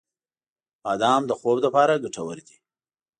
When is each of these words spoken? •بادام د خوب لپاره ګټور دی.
•بادام 0.83 1.21
د 1.27 1.31
خوب 1.39 1.57
لپاره 1.65 2.01
ګټور 2.03 2.37
دی. 2.47 2.57